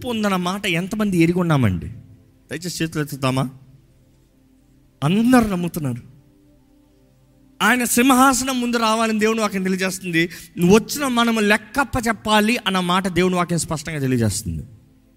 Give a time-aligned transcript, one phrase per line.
[0.00, 1.86] తీర్పు ఉందన్న మాట ఎంతమంది ఎరిగి ఉన్నామండి?
[2.50, 3.50] దయచేసి చేతులు ఎత్తుతామా?
[5.04, 6.02] అందరు నమ్ముతున్నారు.
[7.62, 10.30] ఆయన సింహాసనం ముందు రావాలని దేవుని వాక్యం తెలియజేస్తుంది.
[10.64, 14.62] వచ్చిన మనము లెక్కప్ప చెప్పాలి అన్న మాట దేవుని వాక్యం స్పష్టంగా తెలియజేస్తుంది.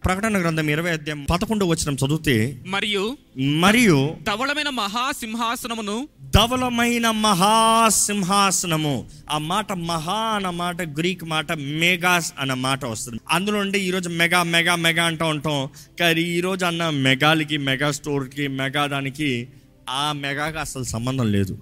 [0.06, 9.74] ప్రకటన గ్రంథం ఇరవై అధ్యాయం పదకొండు వచ్చిన చదివితే మరియు మరియు ధవళమైన మహాసింహాసనమును ధవలమైన మహాసింహాసనము ఆ మాట
[9.74, 13.20] మహా అన్న మాట గ్రీక్ మాట మెగాస్ అన్న మాట వస్తుంది.
[13.30, 15.70] అందులో నుండి ఈరోజు మెగా మెగా మెగా అంటూ ఉంటాం.
[16.00, 19.48] కానీ ఈరోజు అన్న మెగాలకి మెగా స్టోర్కి మెగా దానికి
[19.90, 21.60] ఆ మెగాకి అసలు సంబంధం లేదు.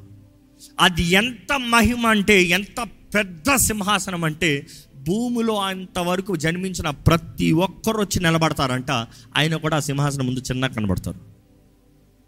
[0.79, 4.67] అది ఎంత మహిమ అంటే ఎంత పెద్ద సింహాసనం అంటే
[5.07, 8.91] భూమిలో అంతవరకు జన్మించిన ప్రతి ఒక్కరు వచ్చి నిలబడతారంట.
[9.37, 11.19] ఆయన కూడా ఆ సింహాసనం ముందు చిన్న కనబడతారు.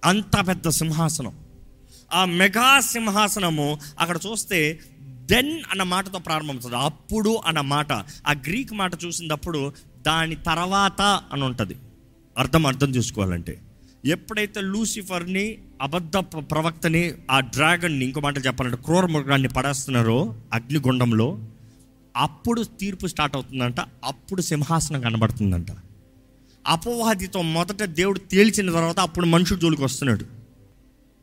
[0.05, 1.33] అంత పెద్ద సింహాసనం.
[2.13, 6.75] ఆ మెగా సింహాసనము అక్కడ చూస్తే దెన్ అన్న మాటతో ప్రారంభమవుతుంది.
[6.75, 7.91] అప్పుడు అన్న మాట.
[8.27, 9.73] ఆ గ్రీక్ మాట చూసినప్పుడు
[10.07, 11.75] దాని తర్వాత అని ఉంటుంది.
[12.37, 13.61] అర్థం అర్థం చేసుకోవాలంటే.
[14.05, 21.39] ఎప్పుడైతే లూసిఫర్ని అబద్ధ ప్ర- ప్రవక్తని ఆ డ్రాగన్ని ఇంకో మాట చెప్పాలంటే క్రూర మృగాన్ని పడేస్తున్నారో అగ్నిగుండంలో
[22.17, 23.75] అప్పుడు తీర్పు స్టార్ట్ అవుతుందంట
[24.05, 25.67] అప్పుడు సింహాసనం కనబడుతుందంట.
[26.67, 30.25] అపవాదితో మొదట దేవుడు తేల్చిన తర్వాత అప్పుడు మనుషుడు జోలికి వస్తున్నాడు.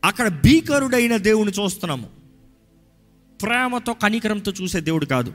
[0.04, 2.08] అక్కడ భీకరుడైన దేవుని చూస్తున్నాము.
[3.42, 5.34] ప్రేమతో కనికరంతో చూసే దేవుడు కాదు.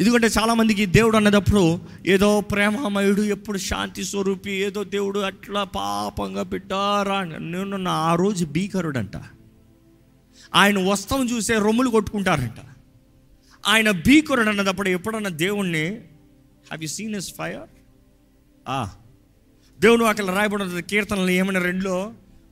[0.00, 7.52] ఎందుకంటే చాలామందికి దేవుడు అన్నదప్పుడు ఏదో ప్రేమమయుడు ఎప్పుడు శాంతి స్వరూపి ఏదో దేవుడు అట్లా పాపంగా పెట్టారా అని.
[7.52, 9.12] నేను ఆ రోజు భీకరుడంట.
[10.54, 12.71] ఆయన వస్త్రం చూసే రొమ్ములు కొట్టుకుంటారంట.
[13.64, 15.84] ఆయన భీకురుడు అన్నదప్పుడు ఎప్పుడన్నా దేవుణ్ణి
[16.66, 17.62] have you seen his fire
[18.68, 18.80] ఆ.
[19.80, 21.96] దేవుడు అక్కడ రాయబడిన కీర్తనలు ఏమైనా రెండులో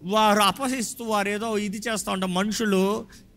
[0.07, 2.83] వారు అపహసిస్తూ వారు ఏదో ఇది చేస్తూ ఉంటే మనుషులు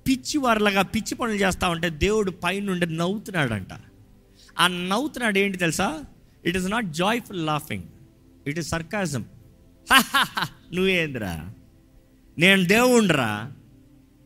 [0.07, 3.73] పిచ్చి వారిలాగా పిచ్చి పనులు చేస్తూ ఉంటే దేవుడు పైనుండి నవ్వుతున్నాడంట.
[4.57, 5.88] ఆ నవ్వుతున్నాడు ఏంటి తెలుసా?
[6.44, 7.85] It is not joyful laughing
[8.45, 9.23] it is sarcasm
[10.73, 11.33] నువ్వేంద్రా
[12.38, 13.29] నేను దేవుండ్రా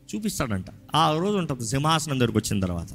[0.08, 0.68] చూపిస్తాడంట.
[0.94, 2.90] ఆ రోజు ఉంటుంది సింహాసనం దగ్గరకు వచ్చిన తర్వాత.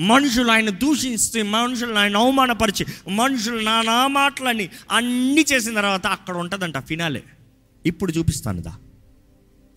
[0.00, 7.22] మనుషులు ఆయన దూషిస్తే మనుషులను ఆయన అవమానపరిచి మనుషులు నానా మాటలని అన్నీ చేసిన తర్వాత అక్కడ ఉంటుందంట ఫినాలే.
[7.86, 8.76] ఇప్పుడు చూపిస్తానుదా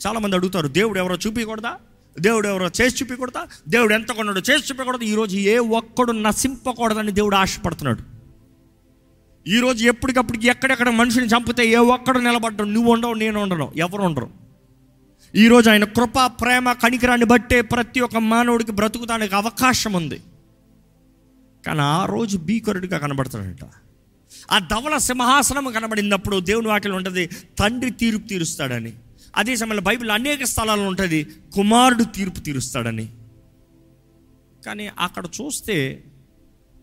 [0.07, 1.75] చాలామంది అడుగుతారు దేవుడు ఎవరో చూపించకూడదా
[2.19, 8.17] దేవుడు ఎవరో చేసి చూపించకూడదా దేవుడు ఎంత కొన్నాడో చేసి చూపించకూడదు ఈరోజు ఏ ఒక్కడు నశింపకూడదని దేవుడు ఆశపడుతున్నాడు.
[9.49, 14.46] ఈరోజు ఎప్పటికప్పుడు ఎక్కడెక్కడ మనుషుని చంపితే ఏ ఒక్కడు నిలబడ్డం నువ్వు ఉండవు నేను ఉండను ఎవరు ఉండరు.
[15.35, 20.21] ఈరోజు ఆయన కృప ప్రేమ కనికరాన్ని బట్టే ప్రతి ఒక్క మానవుడికి బ్రతుకుతానికి అవకాశం ఉంది.
[21.65, 23.57] కానీ ఆ రోజు భీకరుడిగా కనబడతాడంట.
[24.51, 27.29] ఆ ధవల సింహాసనం కనబడినప్పుడు దేవుని వాటిలో ఉంటుంది
[27.59, 28.93] తండ్రి తీర్పు తీరుస్తాడని.
[29.35, 33.09] అదే సమయంలో బైబిల్ అనేక స్థలాల్లో ఉంటుంది కుమారుడు తీర్పు తీరుస్తాడని.
[34.65, 36.03] కానీ అక్కడ చూస్తే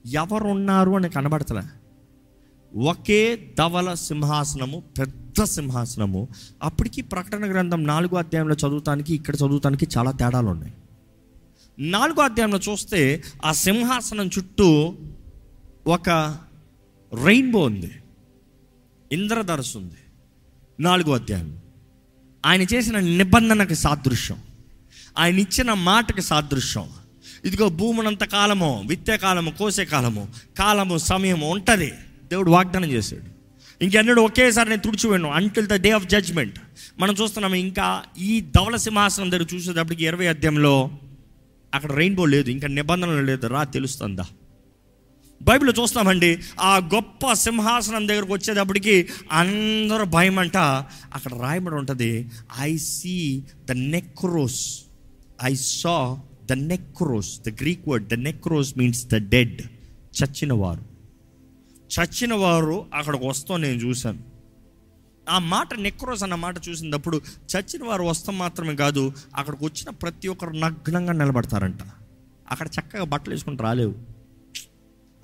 [0.06, 1.62] ఎవరున్నారు అని కనబడతలే.
[2.78, 6.28] ఒకే ధవల సింహాసనము పెద్ద సింహాసనము
[6.62, 10.74] అప్పటికి ప్రకటన గ్రంథం నాలుగో అధ్యాయంలో చదువుతానికి ఇక్కడ చదువుతానికి చాలా తేడాలు ఉన్నాయి
[11.78, 14.94] నాలుగో అధ్యాయంలో చూస్తే ఆ సింహాసనం చుట్టూ
[15.86, 16.08] ఒక
[17.24, 17.90] రెయిన్బో ఉంది.
[19.12, 19.94] ఇంద్రధరస్సు ఉంది.
[20.80, 21.58] నాలుగో అధ్యాయం.
[22.46, 24.38] ఆయన చేసిన నిబంధనకి సాదృశ్యం.
[25.18, 26.88] ఆయన ఇచ్చిన మాటకి సాదృశ్యం.
[27.44, 30.28] ఇదిగో భూమునంత కాలము విత్తే కాలము కోసే కాలము
[30.58, 31.92] కాలము సమయము ఉంటుంది.
[32.30, 33.33] దేవుడు వాగ్దానం చేశాడు.
[33.84, 36.58] ఇంకెన్నడూ ఒకేసారి నేను తుడిచిపోయాను until the day of judgment
[36.98, 37.86] మనం చూస్తున్నాము ఇంకా
[38.26, 40.74] ఈ ధవల సింహాసనం దగ్గర చూసేటప్పటికి ఇరవై అధ్యాయంలో
[41.72, 44.24] అక్కడ రెయిన్బో లేదు ఇంకా నిబంధనలు లేదు రా తెలుస్తుందా?
[45.40, 46.28] బైబిల్లో చూస్తామండి
[46.60, 48.94] ఆ గొప్ప సింహాసనం దగ్గరకు వచ్చేటప్పటికి
[49.32, 50.58] అందరూ భయం అంట
[51.14, 52.10] అక్కడ రాయబడి ఉంటుంది
[52.60, 53.16] I see
[53.66, 54.62] the nekros
[55.44, 55.96] I saw
[56.46, 59.60] the nekros the Greek word the nekros means the dead
[60.14, 60.84] చచ్చిన వారు
[62.00, 64.18] చచ్చిన వారు అక్కడికి వస్తాం నేను చూశాను.
[65.28, 67.20] ఆ మాట నెక్రోస్ అన్న మాట చూసినప్పుడు
[67.56, 71.78] చచ్చిన వారు వస్తాం మాత్రమే కాదు అక్కడికి వచ్చిన ప్రతి ఒక్కరు నగ్నంగా నిలబడతారంట.
[72.50, 73.94] అక్కడ చక్కగా బట్టలు వేసుకుని రాలేవు.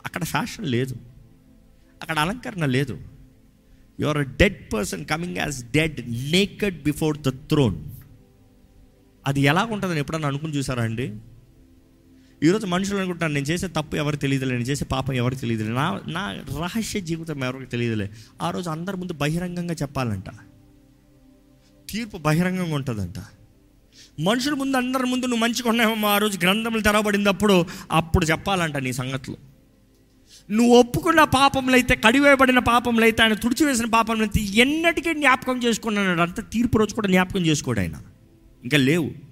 [0.07, 0.97] అక్కడ ఫ్యాషన్ లేదు.
[2.03, 3.01] అక్కడ అలంకరణ లేదు.
[4.01, 7.85] You are a dead person coming as dead naked before the throne
[9.27, 11.17] అది ఎలా ఉంటుందని ఎప్పుడన్నా అనుకుని చూసారా అండి?
[12.45, 16.37] ఈరోజు మనుషులు అనుకుంటాను నేను చేసే తప్పు ఎవరికి తెలియదులే నేను చేసే పాపం ఎవరికి తెలియదులే నా నా
[16.61, 18.11] రహస్య జీవితం ఎవరికి తెలియదులే.
[18.43, 20.25] ఆ రోజు అందరి ముందు బహిరంగంగా చెప్పాలంట.
[21.91, 23.15] తీర్పు బహిరంగంగా ఉంటుందంట.
[24.21, 29.37] మనుషుల ముందు అందరి ముందు నువ్వు మంచిగా ఉన్నావేమో ఆ రోజు గ్రంథములు తెరవబడినప్పుడు అప్పుడు చెప్పాలంట నీ సంగతులు.
[30.51, 36.21] నువ్వు ఒప్పుకున్న పాపములు అయితే కడివేయబడిన పాపములు అయితే ఆయన తుడిచివేసిన పాపములు అయితే ఎన్నటికీ జ్ఞాపకం చేసుకున్నాడు.
[36.21, 37.95] అంత తీర్పు రోజు కూడా జ్ఞాపకం చేసుకోడు ఆయన.
[38.63, 39.30] ఇంకా లేవు.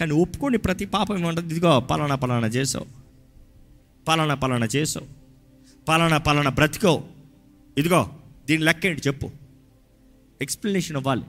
[0.00, 2.86] కానీ ఒప్పుకొని ప్రతి పాపం ఏమంటుంది ఇదిగో పలానా పలానా చేసావు.
[4.08, 5.06] పలానా పలానా చేసావు.
[5.88, 7.02] పలానా పలానా బ్రతికో
[7.78, 8.10] ఇదిగో
[8.46, 9.30] దీని లెక్క ఏంటి చెప్పు.
[10.42, 11.22] ఎక్స్ప్లెనేషన్ అవ్వాలి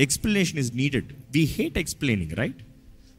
[0.00, 2.62] explanation is needed we hate explaining right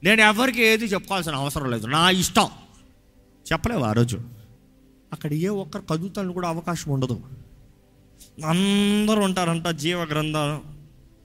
[0.03, 1.87] నేను ఎవరికి ఏది చెప్పుకోవాల్సిన అవసరం లేదు.
[1.87, 2.47] నా ఇష్టం.
[3.51, 4.21] చెప్పలేవు ఆ రోజు.
[5.13, 7.21] అక్కడ ఏ ఒక్కరు కదుతాను కూడా అవకాశం ఉండదు.
[8.45, 10.61] అందరూ ఉంటారంట జీవ గ్రంథం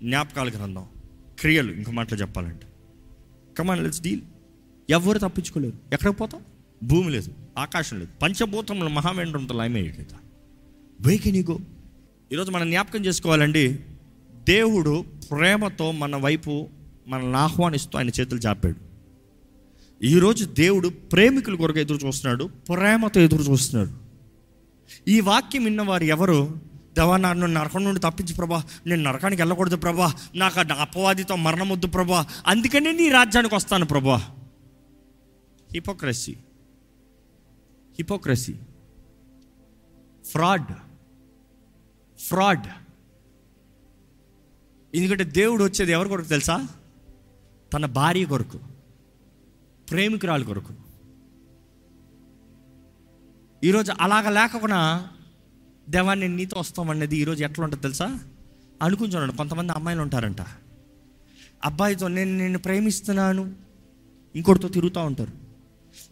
[0.02, 0.86] జ్ఞాపకాల గ్రంథం
[1.40, 1.72] క్రియలు.
[1.72, 2.66] ఇంకో మాటలు చెప్పాలంటే.
[3.58, 4.20] కమాన్ లెట్స్ డీల్
[4.90, 5.74] ఎవరు తప్పించుకోలేరు.
[5.92, 6.42] ఎక్కడికి పోతాం?
[6.82, 10.06] భూమి లేదు ఆకాశం లేదు పంచభూతముల మహావేంద్రంతో లయమయ్యేట
[11.00, 11.58] వేకెనిగో
[12.32, 13.78] ఈరోజు మనం జ్ఞాపకం చేసుకోవాలండి
[14.48, 16.68] దేవుడు ప్రేమతో మన వైపు
[17.06, 18.92] మనల్ని ఆహ్వానిస్తూ ఆయన చేతులు చాపాడు
[20.04, 23.90] ఈరోజు దేవుడు ప్రేమికుల కొరకు ఎదురు చూస్తున్నాడు ప్రేమతో ఎదురు చూస్తున్నాడు.
[25.10, 26.71] ఈ వాక్యం విన్నవారు ఎవరు?
[26.94, 28.64] దేవా నన్ను నరకం నుండి తప్పించి ప్రభా.
[28.86, 30.14] నేను నరకానికి వెళ్ళకూడదు ప్రభా.
[30.34, 34.16] నాకు అపవాదితో మరణం వద్దు ప్రభా అందుకనే నీ రాజ్యానికి వస్తాను ప్రభా.
[35.72, 36.32] హిపోక్రసీ
[37.92, 38.54] హిపోక్రసీ
[40.30, 40.72] ఫ్రాడ్
[42.18, 42.66] ఫ్రాడ్
[44.94, 46.68] ఎందుకంటే దేవుడు వచ్చేది ఎవరి కొరకు తెలుసా?
[47.72, 48.58] తన భార్య కొరకు
[49.90, 50.74] ప్రేమికురాలు కొరకు.
[53.64, 55.08] ఈరోజు అలాగ లేకుండా
[55.88, 58.18] దేవా నేను నీతో వస్తామన్నది ఈరోజు ఎట్లా ఉంటుంది తెలుసా?
[58.82, 60.40] అనుకుంటున్నాను కొంతమంది అమ్మాయిలు ఉంటారంట.
[61.64, 63.54] అబ్బాయితో నేను నిన్ను ప్రేమిస్తున్నాను.
[64.36, 65.32] ఇంకోటితో తిరుగుతూ ఉంటారు.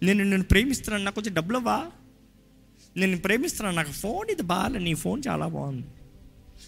[0.03, 1.05] నేను నిన్ను ప్రేమిస్తున్నాను.
[1.05, 1.87] నాకు కొంచెం డబ్బులు అవ్వా
[2.97, 3.77] నేను ప్రేమిస్తున్నాను.
[3.77, 5.87] నాకు ఫోన్ ఇది బాగాలే నీ ఫోన్ చాలా బాగుంది.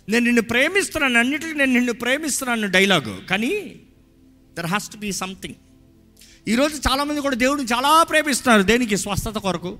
[0.09, 1.19] నేను నిన్ను ప్రేమిస్తున్నాను.
[1.19, 3.21] అన్నిటికీ నేను నిన్ను ప్రేమిస్తున్నాను డైలాగు.
[3.31, 3.81] కానీ
[4.59, 5.55] there has to be something
[6.49, 8.63] ఈరోజు చాలామంది కూడా దేవుడిని చాలా ప్రేమిస్తున్నారు.
[8.63, 8.97] దేనికి?
[8.97, 9.79] స్వస్థత కొరకు.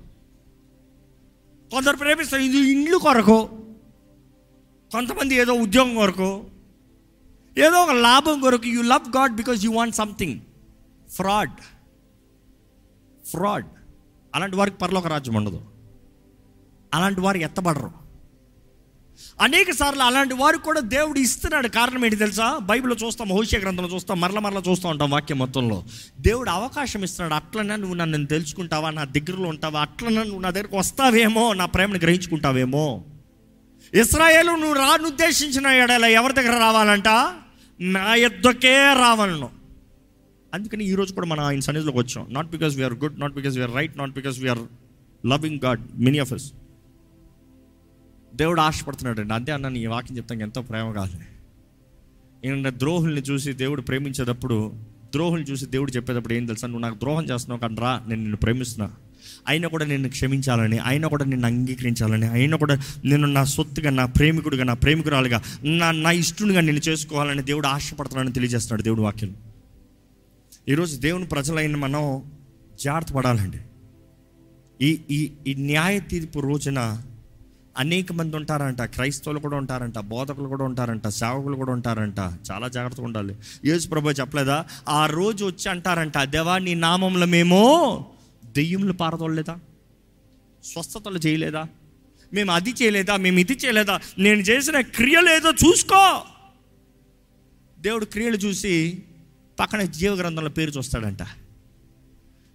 [1.73, 3.37] కొందరు ప్రేమిస్తారు ఇది ఇండ్లు కొరకు
[4.91, 6.45] కొంతమంది ఏదో ఉద్యోగం కొరకు
[7.57, 10.39] ఏదో ఒక లాభం కొరకు you love God because you want something
[11.09, 11.55] fraud
[13.25, 13.67] fraud
[14.35, 15.61] అలాంటి వారికి పరలోక రాజ్యం ఉండదు.
[16.93, 18.02] అలాంటి వారు ఎత్తబడరు.
[19.41, 21.67] అనేక సార్లు అలాంటి వారికి కూడా దేవుడు ఇస్తున్నాడు.
[21.67, 22.57] కారణం ఏంటి తెలుసా?
[22.57, 25.83] బైబిల్లో చూస్తాం హోషియ గ్రంథంలో చూస్తాం మరల మరల చూస్తూ ఉంటాం వాక్యం మొత్తంలో.
[26.19, 27.33] దేవుడు అవకాశం ఇస్తున్నాడు.
[27.33, 28.89] అట్లనే నువ్వు నన్ను తెలుసుకుంటావా?
[28.89, 29.81] నా దగ్గరలో ఉంటావా?
[29.81, 31.53] అట్లనే నువ్వు నా దగ్గరకు వస్తావేమో?
[31.53, 33.03] నా ప్రేమను గ్రహించుకుంటావేమో?
[33.93, 37.07] ఇస్రాయేల్ నువ్వు రాను ఉద్దేశించిన ఎడల ఎవరి దగ్గర రావాలంట?
[37.81, 39.49] నా ఎద్దకే రావాలను.
[40.53, 42.27] అందుకని ఈరోజు కూడా మనం ఆయన సన్నిధిలోకి వచ్చాం.
[42.29, 44.59] Not because we're good not because we're right not because we're
[45.25, 46.51] loving God many of us
[48.35, 51.11] దేవుడు ఆశపడుతున్నాడు అండి అంతే అన్న నీ వాక్యం చెప్తాను ఎంతో ప్రేమ కాదు
[52.45, 54.73] ఏంటంటే ద్రోహుల్ని చూసి దేవుడు ప్రేమించేటప్పుడు
[55.11, 56.67] ద్రోహుల్ని చూసి దేవుడు చెప్పేటప్పుడు ఏం తెలుసా?
[56.67, 58.91] నువ్వు నాకు ద్రోహం చేస్తున్నావు కానీ రా నేను నిన్ను ప్రేమిస్తున్నా.
[59.47, 64.63] అయినా కూడా నిన్ను క్షమించాలని అయినా కూడా నిన్ను అంగీకరించాలని అయినా కూడా నేను నా సొత్తుగా నా ప్రేమికుడిగా
[64.63, 69.35] నా ప్రేమికురాలుగా నా నా ఇష్టనిగా నేను చేసుకోవాలని దేవుడు ఆశపడుతున్నాడని తెలియజేస్తున్నాడు దేవుడు వాక్యం.
[70.69, 72.23] ఈరోజు దేవుని ప్రజలైన మనం
[72.83, 73.57] జాగ్రత్త పడాలండి.
[74.81, 77.01] ఈ ఈ ఈ న్యాయ తీర్పు రోజున
[77.77, 78.81] అనేక మంది ఉంటారంట.
[78.81, 82.19] క్రైస్తవులు కూడా ఉంటారంట బోధకులు కూడా ఉంటారంట సేవకులు కూడా ఉంటారంట.
[82.51, 83.35] చాలా జాగ్రత్తగా ఉండాలి.
[83.65, 84.65] యేసు ప్రభు చెప్పలేదా?
[84.89, 88.05] ఆ రోజు వచ్చి అంటారంట దేవా నీ నామంలో మేము
[88.45, 89.59] దెయ్యములు పారదోలేదా
[90.63, 91.67] స్వస్థతలు చేయలేదా?
[92.33, 93.17] మేము అది చేయలేదా?
[93.17, 93.99] మేము ఇది చేయలేదా?
[94.17, 96.21] నేను చేసిన క్రియలేదో చూసుకో.
[97.79, 99.03] దేవుడు క్రియలు చూసి
[99.59, 101.21] పక్కన జీవగ్రంథంలో పేరు చూస్తాడంట.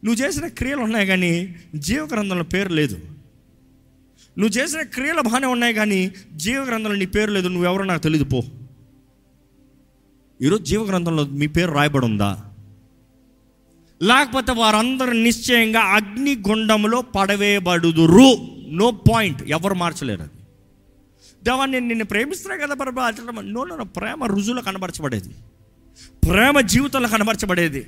[0.05, 3.01] నువ్వు చేసిన క్రియలు ఉన్నాయి కానీ జీవగ్రంథంలో పేరు లేదు.
[4.39, 8.43] నువ్వు చేసిన క్రియలు బాగానే ఉన్నాయి కానీ జీవగ్రంథంలో నీ పేరు లేదు నువ్వెవరో నాకు తెలియదు పో.
[10.43, 12.45] ఈరోజు జీవగ్రంథంలో మీ పేరు రాయబడి ఉందా
[14.03, 18.29] లేకపోతే వారందరూ నిశ్చయంగా అగ్నిగుండంలో పడవేయబడుదురు.
[18.71, 20.31] నో పాయింట్ ఎవరు మార్చలేరు అది?
[21.45, 25.29] దేవా నేను నిన్ను ప్రేమిస్తున్నా కదా ప్రభా అట్లా నో నో ప్రేమ రుజువులో కనబరచబడేది.
[26.29, 27.87] ప్రేమ జీవితంలో కనబరచబడేది.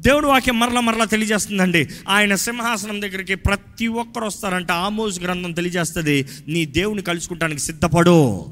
[0.00, 1.88] దేవుడు వాక్యం మరల మరలా తెలియజేస్తుందండి.
[2.08, 4.72] ఆయన సింహాసనం దగ్గరికి ప్రతి ఒక్కరు వస్తారంట.
[4.72, 6.26] ఆమోజ్ గ్రంథం తెలియజేస్తుంది.
[6.48, 8.46] నీ దేవుని కలుసుకుంటానికి సిద్ధపడు.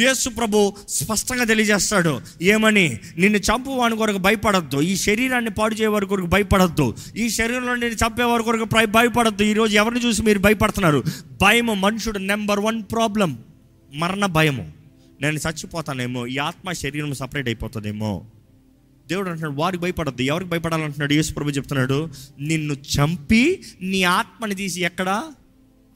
[0.00, 2.20] యేసు ప్రభు స్పష్టంగా తెలియజేస్తాడు.
[2.42, 2.98] ఏమని?
[3.18, 4.80] నిన్ను చంపు వాని కొరకు భయపడద్దు.
[4.80, 6.94] ఈ శరీరాన్ని పాడు చేయవారి కొరకు భయపడద్దు.
[7.16, 9.42] ఈ శరీరంలో నేను చంపేవారి కొరకు భయపడద్దు.
[9.42, 11.04] ఈరోజు ఎవరిని చూసి మీరు భయపడుతున్నారు?
[11.42, 13.38] భయము మనుషుడు నెంబర్ వన్ ప్రాబ్లం.
[13.94, 14.72] మరణ భయము.
[15.22, 16.26] నేను చచ్చిపోతానేమో.
[16.26, 18.24] ఈ ఆత్మ శరీరం సపరేట్ అయిపోతుందేమో.
[19.08, 21.12] దేవుడు అంటున్నాడు వారికి భయపడద్దు ఎవరికి భయపడాలంటున్నాడు?
[21.12, 22.08] యేసు ప్రభు చెప్తున్నాడు
[22.40, 25.22] నిన్ను చంపి నీ ఆత్మని తీసి ఎక్కడ?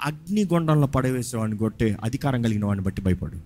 [0.02, 3.38] అగ్నిగొండంలో పడవేసేవాడిని కొట్టే అధికారం కలిగిన వాడిని బట్టి భయపడు.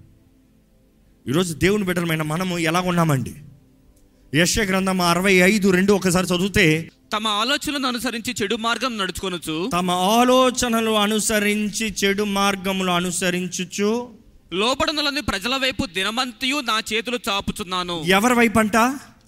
[1.31, 3.35] ఈరోజు దేవుని బిడ్డలమైన మనము ఎలా ఉన్నామండి?
[4.35, 10.91] యశ గ్రంథం అరవై ఐదు రెండు ఒకసారి చదివితే తమ ఆలోచనలను అనుసరించి చెడు మార్గం నడుచుకొనొచ్చు తమ ఆలోచనలు
[10.91, 13.91] అనుసరించి చెడు మార్గములు అనుసరించుచు
[14.53, 18.03] లోబడనులని ప్రజల వైపు దినమంతియు నా చేతులు చాపుచున్నాను.
[18.07, 18.77] ఎవరి వైపు అంట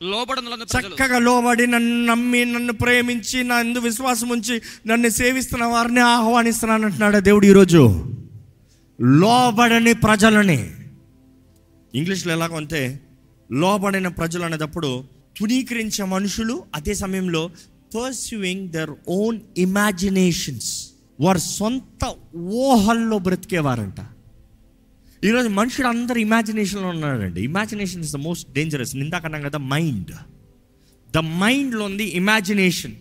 [0.02, 6.84] లోబడనులని చక్కగా లోబడి నన్ను నమ్మి నన్ను ప్రేమించి నా ఎందు విశ్వాసం ఉంచి నన్ను సేవిస్తున్న వారిని ఆహ్వానిస్తున్నాను
[6.84, 8.06] అంటున్నాడు దేవుడు ఈరోజు.
[9.00, 10.70] లోబడని ప్రజలని.
[11.94, 13.00] ఇంగ్లీష్లో ఎలాగంటే
[13.52, 15.04] లోబడిన ప్రజలు అనేటప్పుడు
[15.40, 17.50] తునీకరించే మనుషులు అదే సమయంలో
[17.96, 20.88] పర్స్యూయింగ్ దర్ ఓన్ ఇమాజినేషన్స్
[21.20, 24.11] వారి సొంత ఊహల్లో బ్రతికేవారంట.
[25.24, 27.42] ఈరోజు మనుషుడు అందరు ఇమాజినేషన్లో ఉన్నాడండి.
[27.42, 30.12] Imagination is the most dangerous ఇందాకన్నాం కదా మైండ్
[31.12, 32.94] ద మైండ్లో ఉంది imagination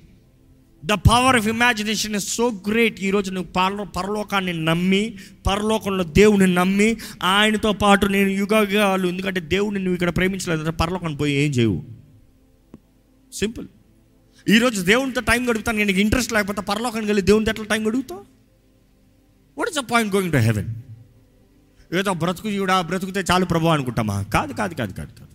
[0.86, 6.98] the power of imagination is so great ఈరోజు నువ్వు పరలో పరలోకాన్ని నమ్మి పరలోకంలో దేవుని నమ్మి
[7.24, 11.84] ఆయనతో పాటు నేను యుగాలు ఎందుకంటే దేవుడిని నువ్వు ఇక్కడ ప్రేమించలేదు పరలోకాన్ని పోయి ఏం చేయవు.
[13.34, 13.68] సింపుల్
[14.50, 18.24] ఈరోజు దేవునితో టైం గడుపుతాను నేను ఇంట్రెస్ట్ లేకపోతే పరలోకానికి వెళ్ళి దేవునితో ఎట్లా time గడుగుతావు
[19.58, 20.70] what is the point going to heaven
[21.94, 24.22] ఏదో బ్రతుకు చూడా బ్రతుకుతే చాలు ప్రభు అనుకుంటామా?
[24.22, 25.32] కాదు కాదు కాదు కాదు కాదు.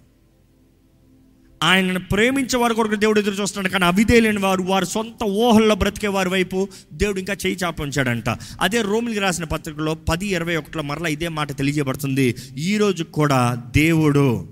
[1.63, 6.29] ఆయనను ప్రేమించే వారు కొరకు దేవుడు ఎదురు చూస్తున్నాడు కానీ అవిధేలేని వారు వారు సొంత ఊహల్లో బ్రతికే వారి
[6.29, 8.29] వైపు దేవుడు ఇంకా చేయి చాపించాడంట
[8.61, 12.35] అదే రోమిలికి రాసిన పత్రికలో పది ఇరవై ఒకటిలో మరలా ఇదే మాట తెలియజేయబడుతుంది.
[12.59, 14.49] ఈ రోజు కూడా దేవుడు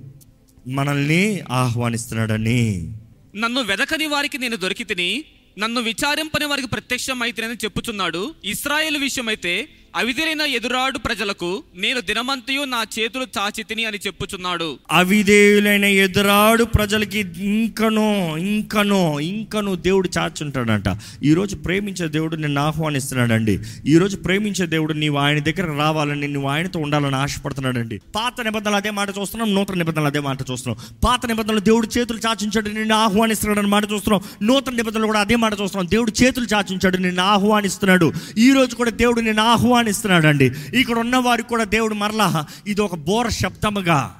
[0.66, 2.96] మనల్ని ఆహ్వానిస్తున్నాడని.
[3.36, 5.24] నన్ను వెదకని వారికి నేను దొరికితిని
[5.58, 8.34] నన్ను విచారింపని వారికి ప్రత్యక్షం అయితేనని చెప్పుచున్నాడు.
[8.44, 14.78] ఇస్రాయేల్ విషయమైతే అవిధులైన ఎదురాడు ప్రజలకు నేను దినమంతయు నా చేతులు చాచి తిని అని చెప్పుచున్నాడు.
[14.92, 20.84] అవిధేయులైన ఎదురాడు ప్రజలకి ఇంకనో ఇంకనో ఇంకనో దేవుడు చాచుంటాడంట.
[21.24, 23.58] ఈరోజు ప్రేమించే దేవుడు నిన్ను ఆహ్వానిస్తున్నాడండి.
[23.86, 28.00] ఈరోజు ప్రేమించే దేవుడు నీవు ఆయన దగ్గర రావాలని నువ్వు ఆయనతో ఉండాలని ఆశపడుతున్నాడండి.
[28.16, 30.98] పాత నిబంధనలు అదే మాట చూస్తున్నాం నూతన నిబంధనలు అదే మాట చూస్తున్నాం.
[31.04, 34.48] పాత నిబంధనలు దేవుడు చేతులు చాచించాడు నిన్ను ఆహ్వానిస్తున్నాడు మాట చూస్తున్నాం.
[34.48, 35.90] నూతన నిబంధనలు కూడా అదే మాట చూస్తున్నాం.
[35.90, 38.12] దేవుడు చేతులు చాచించాడు నిన్ను ఆహ్వానిస్తున్నాడు.
[38.38, 39.83] ఈ రోజు కూడా దేవుడు నిన్ను ఆహ్వాని
[40.26, 44.14] అండి ఇక్కడ ఉన్న వారికి కూడా దేవుడు మరలా ఇది ఒక బోర శబ్దముగా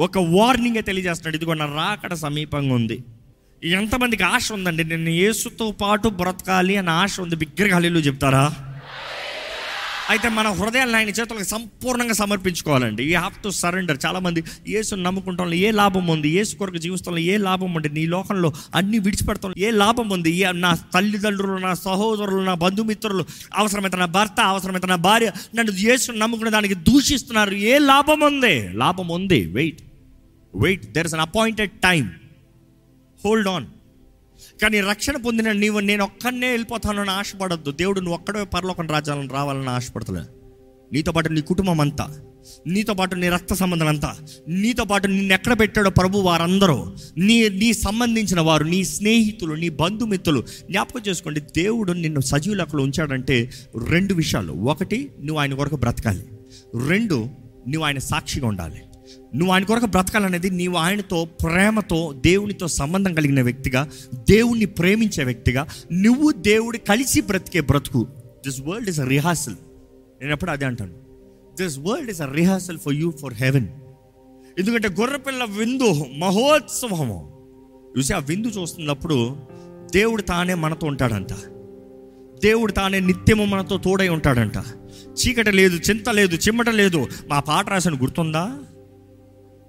[0.00, 1.36] ఒక వార్నింగ్ తెలియజేస్తున్నాడు.
[1.36, 3.04] ఇదిగో నా రాకడ సమీపంగా ఉంది.
[3.64, 7.36] ఎంతమందికి ఆశ ఉందండి నేను యేసుతో పాటు బ్రతకాలి అని ఆశ ఉంది.
[7.36, 8.67] బిగ్గరగా చెప్తారా?
[10.10, 13.04] అయితే మన హృదయాలను ఆయన చేతులకు సంపూర్ణంగా సమర్పించుకోవాలండి.
[13.04, 16.28] యూ హ్యావ్ టు సరెండర్ చాలామంది యేసుని నమ్ముకుంటాం ఏ లాభం ఉంది?
[16.28, 17.88] యేసు కొరకు జీవితంలో ఏ లాభం ఉంది?
[17.88, 19.54] నీ లోకంలో అన్ని విడిచిపెడతాం.
[19.58, 20.30] ఏ లాభం ఉంది?
[20.30, 26.18] ఏ నా తల్లిదండ్రులు నా సహోదరులు నా బంధుమిత్రులు అవసరమైతే నా భర్త అవసరమైతే నా భార్య నన్ను యేసుని
[26.18, 27.54] నమ్ముకునే దానికి దూషిస్తున్నారు.
[27.54, 28.68] ఏ లాభం ఉంది?
[28.72, 29.46] లాభం ఉంది.
[29.46, 29.80] Wait
[30.54, 32.10] wait there is an appointed time
[33.24, 33.66] hold on
[34.62, 37.70] కానీ రక్షణ పొందిన నీవు నేను ఒక్కనే వెళ్ళిపోతానని ఆశపడద్దు.
[37.70, 40.20] దేవుడు నువ్వు ఒక్కడే పరలోకం రాజ్యాలను రావాలని ఆశపడతలే.
[40.92, 42.20] నీతో పాటు నీ కుటుంబం అంతా
[42.66, 44.16] నీతో పాటు నీ రక్త సంబంధం అంతా
[44.48, 50.44] నీతో పాటు నిన్ను ఎక్కడ పెట్టాడో ప్రభు వారందరూ నీ నీ సంబంధించిన వారు నీ స్నేహితులు నీ బంధుమిత్రులు
[50.70, 53.50] జ్ఞాపకం చేసుకోండి దేవుడు నిన్ను సజీవులకులు ఉంచాడంటే
[53.86, 54.52] రెండు విషయాలు.
[54.52, 56.26] ఒకటి నువ్వు ఆయన కొరకు బ్రతకాలి.
[56.88, 57.14] రెండు
[57.68, 58.80] నువ్వు ఆయన సాక్షిగా ఉండాలి.
[59.34, 63.90] నువ్వు ఆయన కొరకు బ్రతకాలనేది నీవు ఆయనతో ప్రేమతో దేవునితో సంబంధం కలిగిన వ్యక్తిగా
[64.30, 68.06] దేవుణ్ణి ప్రేమించే వ్యక్తిగా నువ్వు దేవుడు కలిసి బ్రతికే బ్రతుకు.
[68.46, 69.54] This world is a rehearsal
[70.20, 70.94] నేను ఎప్పుడు అదే అంటాను.
[71.62, 73.68] This world is a rehearsal for you for heaven
[74.58, 77.38] ఎందుకంటే గొర్రెపిల్ల విందు మహోత్సవము.
[77.98, 79.36] చూసి ఆ విందు చూస్తున్నప్పుడు
[79.94, 81.32] దేవుడు తానే మనతో ఉంటాడంట.
[82.42, 84.56] దేవుడు తానే నిత్యము మనతో తోడై ఉంటాడంట.
[85.08, 87.06] చీకట లేదు చింత లేదు చిమ్మట లేదు.
[87.28, 88.58] మా పాట రాసిన గుర్తుందా?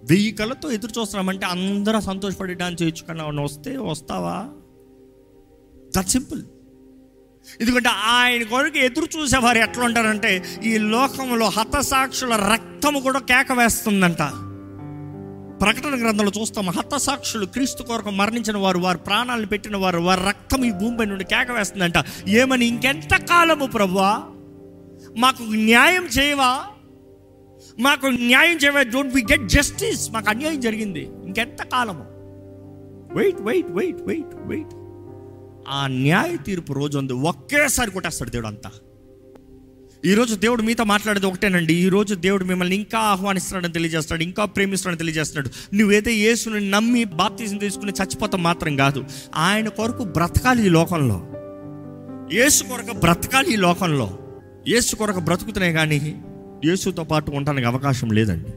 [0.09, 4.47] వెయ్యి కళ్ళతో ఎదురు చూస్తున్నామంటే అందరూ సంతోషపడి డాన్స్ చేయొచ్చు కానీ వస్తే వస్తావా?
[5.97, 6.43] దట్ సింపుల్
[7.61, 14.21] ఎందుకంటే ఆయన కొరకు ఎదురు చూసేవారు ఎట్లా ఉంటారంటే ఈ లోకంలో హతసాక్షుల రక్తము కూడా కేక వేస్తుందంట.
[15.61, 20.71] ప్రకటన గ్రంథంలో చూస్తాం హతసాక్షులు క్రీస్తు కొరకు మరణించిన వారు వారు ప్రాణాలను పెట్టిన వారు వారి రక్తం ఈ
[20.71, 21.93] భూమిపై నుండి కేక వేస్తుందంట.
[22.27, 22.65] ఏమని?
[22.65, 24.23] ఇంకెంత కాలము ప్రభువా
[25.17, 26.65] మాకు న్యాయం చేయవా?
[27.79, 31.09] మాకు న్యాయం చేయవా డోంట్ వి గెట్ జస్టిస్ మాకు అన్యాయం జరిగింది.
[31.25, 32.05] ఇంకెంత కాలము?
[33.17, 34.67] Wait wait wait wait wait
[35.69, 38.71] ఆ న్యాయ తీర్పు రోజు ఉంది ఒకేసారి కొట్టేస్తాడు దేవుడు అంతా.
[40.05, 41.73] ఈరోజు దేవుడు మీతో మాట్లాడేది ఒకటేనండి.
[41.73, 45.75] ఈరోజు దేవుడు మిమ్మల్ని ఇంకా ఆహ్వానిస్తున్నాడని తెలియజేస్తాడు ఇంకా ప్రేమిస్తున్నాడని తెలియజేస్తున్నాడు.
[45.75, 49.05] నువ్వైతే యేసుని నమ్మి బాప్తీసం తీసుకుని చచ్చిపోతాం మాత్రం కాదు.
[49.35, 51.27] ఆయన కొరకు బ్రతకాలి ఈ లోకంలో.
[52.37, 54.19] యేసు కొరకు బ్రతకాలి ఈ లోకంలో.
[54.67, 56.23] యేసు కొరకు బ్రతుకుతున్నాయి కానీ
[56.65, 58.51] యేసుతో పాటు ఉండడానికి అవకాశం లేదండి.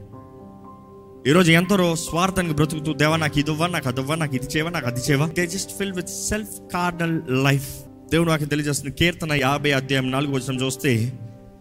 [1.30, 5.00] ఈరోజు ఎంతరో స్వార్థంగా బ్రతుకుతూ దేవా నాకు ఇది ఇవ్వ నాకు అదివ్వ నాకు ఇది చేయవా నాకు అది
[5.00, 5.26] చేయవా?
[5.26, 7.68] They just fill with self cordial life
[8.10, 8.94] దేవుడు నాకు తెలియజేస్తుంది.
[8.94, 11.12] కీర్తన యాభై అధ్యాయం నాలుగు వచ్చిన చూస్తే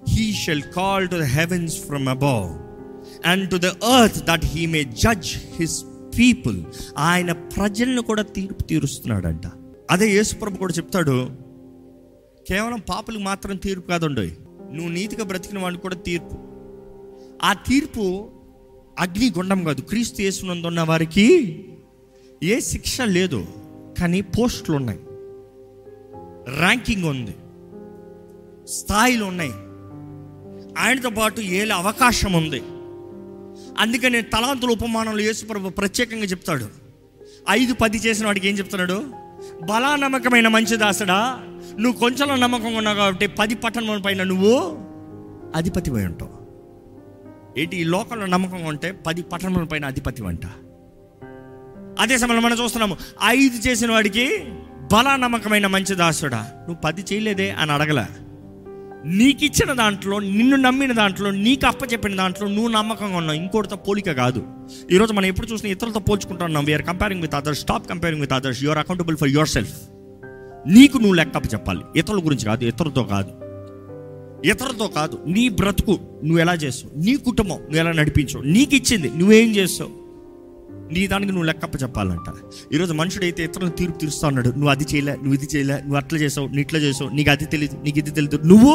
[0.09, 2.49] he shall call to the heavens from above
[3.25, 3.65] and to the
[3.99, 5.85] earth that he may judge his
[6.19, 6.63] people
[6.97, 9.47] ఆయన ప్రజలను కూడా తీర్పు తీరుస్తున్నాడంట.
[9.91, 11.29] అదే యేసుప్రభు కూడా చెప్తాడు
[12.47, 14.31] కేవలం పాపలకు మాత్రం తీర్పు కాదండి
[14.71, 16.37] నువ్వు నీతిగా బ్రతికిన వాడిని కూడా తీర్పు.
[17.43, 18.29] ఆ తీర్పు
[18.99, 19.81] అగ్నిగుండం కాదు.
[19.81, 21.65] క్రీస్తు యేసునందున్న వారికి
[22.43, 23.45] ఏ శిక్ష లేదు
[23.99, 24.99] కానీ పోస్టులు ఉన్నాయి.
[26.57, 27.35] ర్యాంకింగ్ ఉంది.
[28.67, 29.51] స్థాయిలు ఉన్నాయి.
[30.77, 32.61] ఆయనతో పాటు ఏలే అవకాశం ఉంది.
[33.77, 36.67] అందుకని తలాంతుల ఉపమానంలో యేసుప్రభు ప్రత్యేకంగా చెప్తాడు.
[37.49, 39.20] ఐదు పది చేసిన వాడికి ఏం చెప్తున్నాడు
[39.65, 41.39] బలా నమ్మకమైన మంచి దాసుడా.
[41.79, 44.77] నువ్వు కొంచెంలో నమ్మకం ఉన్నావు కాబట్టి పది పట్టణముల పైన నువ్వు
[45.55, 46.31] అధిపతి పోయి ఉంటావు.
[47.59, 47.77] ఏంటి?
[47.77, 50.45] ఈ లోకంలో నమ్మకంగా ఉంటే పది పట్టణముల పైన అధిపతి అంట
[51.99, 54.43] అదే సమయంలో మనం చూస్తున్నాము ఐదు చేసిన వాడికి
[54.93, 56.37] బలా నమ్మకమైన మంచి దాసుడా.
[56.37, 58.05] నువ్వు పది చేయలేదే అని అడగలే.
[59.05, 63.39] నీకు ఇచ్చిన దాంట్లో నిన్ను నమ్మిన దాంట్లో నీకు అప్పచెప్పిన దాంట్లో నువ్వు నమ్మకంగా ఉన్నావు.
[63.39, 64.43] ఇంకోటితో పోలిక కాదు.
[64.91, 66.65] ఈరోజు మనం ఎప్పుడు చూసినా ఇతరులతో పోల్చుకుంటున్నాం.
[66.65, 69.73] We're comparing with others stop comparing with others you're accountable for yourself
[70.67, 71.79] నీకు నువ్వు లెక్క చెప్పాలి.
[71.95, 73.31] ఇతరుల గురించి కాదు ఇతరులతో కాదు.
[74.47, 75.19] ఇతరులతో కాదు.
[75.27, 75.91] నీ బ్రతుకు
[76.23, 77.05] నువ్వు ఎలా చేస్తావు?
[77.05, 78.43] నీ కుటుంబం నువ్వు ఎలా నడిపించావు?
[78.43, 80.00] నీకు ఇచ్చింది నువ్వేం చేస్తావు?
[80.95, 82.27] నీ దానికి నువ్వు లెక్కప్ప చెప్పాలంట.
[82.75, 84.49] ఈరోజు మనుషుడైతే ఇతరులను తీర్పు తీరుస్తా ఉన్నాడు.
[84.59, 87.77] నువ్వు అది చేయలే నువ్వు ఇది చేయలే నువ్వు అట్లా చేసావు నీ ఇట్లా చేసావు నీకు అది తెలియదు
[87.85, 88.73] నీకు ఇది తెలియదు నువ్వు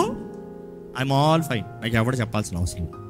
[1.01, 3.06] ఐఎమ్ ఆల్ ఫైన్ నాకు ఎవడ చెప్పాల్సిన అవసరం లేదు.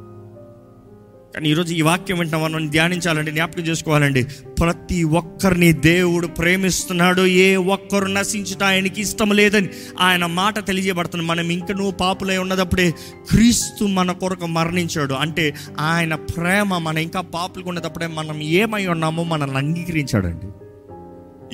[1.37, 4.23] కానీ ఈరోజు ఈ వాక్యం వెంట మనం ధ్యానించాలండి జ్ఞాపకం చేసుకోవాలండి.
[4.61, 9.69] ప్రతి ఒక్కరిని దేవుడు ప్రేమిస్తున్నాడు ఏ ఒక్కరు నశించుట ఆయనకి ఇష్టం లేదని
[10.01, 11.25] ఆయన మాట తెలియజేయబడుతుంది.
[11.25, 12.91] మనం ఇంక నువ్వు పాపులై ఉన్నదప్పుడే
[13.31, 15.15] క్రీస్తు మన కొరకు మరణించాడు.
[15.15, 20.49] అంటే ఆయన ప్రేమ మన ఇంకా పాపులకు ఉన్నదప్పుడే మనం ఏమై ఉన్నామో మనల్ని అంగీకరించాడండి.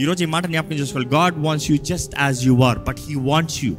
[0.03, 1.09] ఈరోజు ఈ మాట జ్ఞాపకం చేసుకోవాలి.
[1.09, 3.73] God wants you just as you are but he wants you.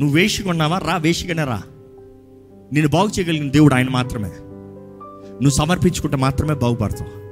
[0.00, 1.62] నువ్వు వేషిగా ఉన్నావా రా వేషిగానే రా.
[2.72, 4.28] నేను బాగు చేయగలిగిన దేవుడు ఆయన మాత్రమే.
[4.28, 7.26] నువ్వు సమర్పించుకుంటే మాత్రమే బాగుపడతావు.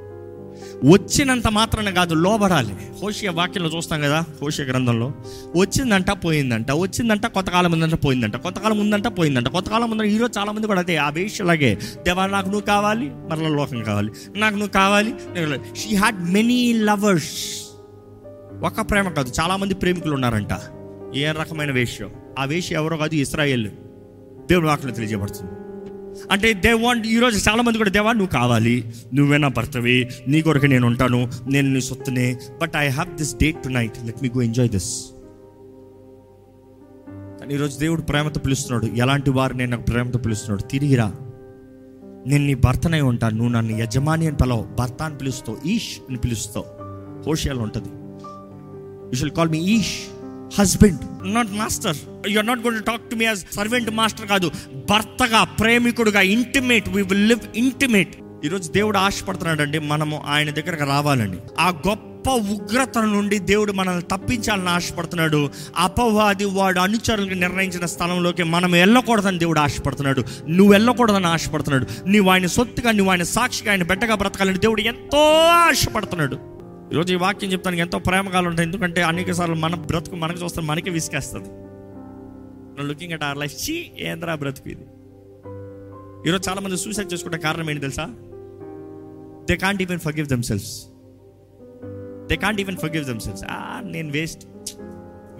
[0.91, 2.73] వచ్చినంత మాత్రాన కాదు లోబడాలి.
[3.03, 5.11] హోషియ వాక్యంలో చూస్తాం కదా హోషియ గ్రంథంలో.
[5.55, 6.71] వచ్చిందంట పోయిందంట.
[6.71, 8.35] వచ్చిందంట కొంతకాలం ముందంట పోయిందంట.
[8.35, 9.47] కొంతకాలం ముందంట పోయిందంట.
[9.47, 14.11] కొంతకాలం ముందంట ఈరోజు చాలామంది కూడా అదే ఆ వేషలాగే దేవా నాకు నువ్వు కావాలి మరల లోకం కావాలి.
[14.35, 15.13] నాకు నువ్వు కావాలి
[15.75, 17.65] షీ హ్యాడ్ మెనీ లవర్స్
[18.63, 20.59] ఒక ప్రేమ కాదు చాలామంది ప్రేమికులు ఉన్నారంట.
[21.15, 22.09] ఏ రకమైన వేష్యం?
[22.39, 23.69] ఆ వేష్య ఎవరో కాదు ఇస్రాయేల్.
[24.49, 25.51] దేవుడు వాక్యం తెలియజేయబడుతుంది.
[26.31, 26.69] అంటే దే
[27.07, 31.73] ఈరోజు చాలా మంది కూడా దేవా నువ్వు కావాలి నువ్వే నా భర్తవి నీ కొరకు నేను ఉంటాను నేను
[31.73, 35.05] నీ సొత్తునే but I have this date tonight let me go enjoy this
[37.39, 38.95] కానీ ఈరోజు దేవుడు ప్రేమతో పిలుస్తున్నాడు.
[38.95, 40.61] ఎలాంటి వారు నేను నాకు ప్రేమతో పిలుస్తున్నాడు?
[40.61, 41.13] తిరిగిరా
[42.27, 46.65] నేను నీ భర్తనై ఉంటాను నువ్వు నన్ను యజమాని అని పిలవు భర్త అని పిలుస్తావు ఈష్ అని పిలుస్తావు.
[47.29, 47.89] హోషియాలు ఉంటుంది.
[49.07, 50.14] You shall call me ఈష్.
[50.59, 51.33] Husband.
[51.33, 51.95] Not master
[52.27, 54.51] you are not gonna talk to me as servant master కాదు.
[54.89, 61.37] భర్తగా ప్రేమికుడుగా intimate we will live intimate ఈరోజు దేవుడు ఆశపడుతున్నాడండి మనము ఆయన దగ్గరకు రావాలండి.
[61.59, 65.49] ఆ గొప్ప ఉగ్రత నుండి దేవుడు మనల్ని తప్పించాలని ఆశపడుతున్నాడు.
[65.77, 70.23] అపవాది వాడు అనుచరులకు నిర్ణయించిన స్థలంలోకి మనం వెళ్ళకూడదని దేవుడు ఆశపడుతున్నాడు.
[70.49, 72.09] నువ్వు వెళ్ళకూడదని ఆశపడుతున్నాడు.
[72.09, 76.54] నువ్వు ఆయన సొత్తుగా నువ్వు ఆయన సాక్షిగా ఆయన బిడ్డగా బ్రతకాలని దేవుడు ఎంతో ఆశపడుతున్నాడు.
[76.93, 78.65] ఈరోజు ఈ వాక్యం చెప్తానికి ఎంతో ప్రేమగాలు ఉంటాయి.
[78.65, 81.49] ఎందుకంటే అనేక సార్లు మన బ్రతుకు మనకు చూస్తే మనకే విసికేస్తుంది.
[82.87, 84.85] లుకింగ్ అట్ ఆర్ లైఫ్ చీ ఏంద్రా బ్రతుకు ఇది?
[86.29, 88.05] ఈరోజు చాలామంది సూసైడ్ చేసుకుంటే కారణం ఏంటి తెలుసా?
[89.49, 90.85] They can't even forgive themselves
[92.27, 93.43] they can't even forgive themselves
[93.83, 94.47] నేను వేస్ట్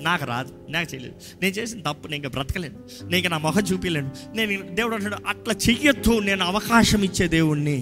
[0.04, 0.54] నాకు రాదు.
[0.70, 1.16] నాకు చేయలేదు.
[1.42, 2.80] నేను చేసిన తప్పు నేను ఇంకా బ్రతకలేను.
[3.04, 6.20] నేను ఇంకా నా మొహం చూపించలేను నేను దేవుడు అంటాడు అట్లా చెయ్యొద్దు.
[6.20, 7.80] నేను అవకాశం ఇచ్చే దేవుణ్ణి.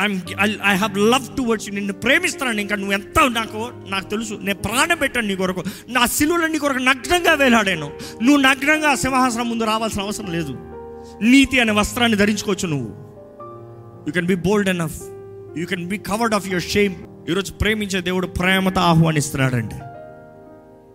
[0.00, 2.60] I'm I have love towards నిన్ను ప్రేమిస్తున్నాను.
[2.60, 4.34] ఇంకా నువ్వు ఎంత నాకు నాకు తెలుసు.
[4.34, 5.64] నేను ప్రాణం పెట్టాను నీ కొరకు.
[5.88, 7.92] నా సిలువలో నీ కొరకు నగ్నంగా వేలాడాను.
[8.22, 10.58] నువ్వు నగ్నంగా సింహాసనం ముందు రావాల్సిన అవసరం లేదు.
[11.22, 12.88] నీతి అనే వస్త్రాన్ని ధరించుకోవచ్చు నువ్వు.
[14.06, 15.02] You can be bold enough
[15.58, 16.94] you can be covered of your shame
[17.30, 19.74] ఈరోజు ప్రేమించే దేవుడు ప్రేమతో ఆహ్వానిస్తున్నాడండి.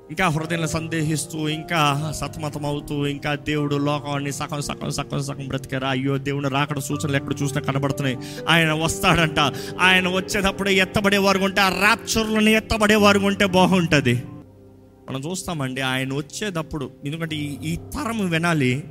[0.10, 5.90] ఇంకా హృదయంలో సందేహిస్తూ ఇంకా సతమతం అవుతూ ఇంకా దేవుడు లోకాన్ని సగం సగం సగం సగం బ్రతికారా?
[5.90, 8.18] అయ్యో దేవుడు రాకడ సూచనలు ఎక్కడ చూసినా కనబడుతున్నాయి.
[8.50, 9.40] ఆయన వస్తాడంట.
[9.80, 14.24] ఆయన వచ్చేటప్పుడు ఎత్తబడేవారు ఉంటే ఆ ర్యాప్చర్లను ఎత్తబడేవారు ఉంటే బాగుంటుంది.
[15.10, 18.84] మనం చూస్తామండి ఆయన వచ్చేటప్పుడు ఎందుకంటే ఈ ఈ తరం వినాలి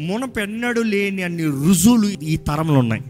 [0.00, 3.02] మునపెన్నడు లేని అన్ని రుజువులు ఈ తరంలో ఉన్నాయి.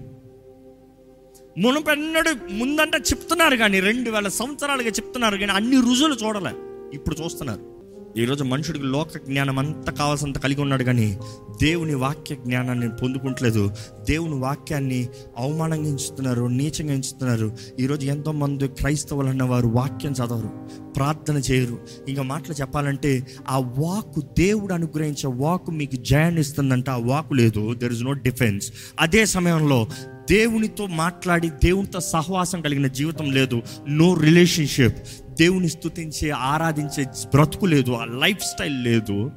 [1.58, 6.73] మునపెన్నడు ముందంట చెప్తున్నారు కానీ రెండు వేల సంవత్సరాలుగా చెప్తున్నారు కానీ అన్ని రుజువులు చూడలే.
[6.94, 7.74] ఇప్పుడు చూస్తున్నారు.
[8.18, 11.18] ఈరోజు మనుషుడికి లోక జ్ఞానం అంతా కావాల్సినంత కలిగి ఉన్నాడు కానీ
[11.62, 13.70] దేవుని వాక్య జ్ఞానాన్ని పొందుకుంటలేదు.
[14.10, 17.52] దేవుని వాక్యాన్ని అవమానంగా ఎంచుతున్నారు నీచంగా ఎంచుతున్నారు.
[17.80, 20.48] ఈరోజు ఎంతోమంది క్రైస్తవులు అన్న వారు వాక్యం చదవరు
[20.96, 21.78] ప్రార్థన చేయరు.
[22.08, 26.90] ఇంకా మాటలు చెప్పాలంటే ఆ వాక్ దేవుడు అనుగ్రహించే వాక్ మీకు జయాన్ని ఇస్తుందంటే.
[26.90, 29.86] ఆ వాక్ లేదు దెర్ ఇస్ నో డిఫెన్స్ అదే సమయంలో
[30.30, 33.62] దేవునితో మాట్లాడి దేవునితో సహవాసం కలిగిన జీవితం లేదు.
[33.88, 34.96] నో రిలేషన్షిప్
[35.40, 39.30] దేవుని స్థుతించే ఆరాధించే బ్రతుకు లేదు ఆ లైఫ్ స్టైల్ లేదు.